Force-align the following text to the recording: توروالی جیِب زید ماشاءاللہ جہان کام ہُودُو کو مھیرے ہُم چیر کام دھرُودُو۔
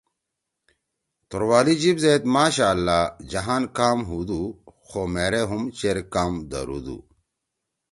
توروالی 1.29 1.75
جیِب 1.81 1.97
زید 2.03 2.23
ماشاءاللہ 2.35 2.99
جہان 3.31 3.63
کام 3.77 3.99
ہُودُو 4.09 4.41
کو 4.89 5.01
مھیرے 5.13 5.43
ہُم 5.49 5.63
چیر 5.77 5.97
کام 6.13 6.33
دھرُودُو۔ 6.49 6.97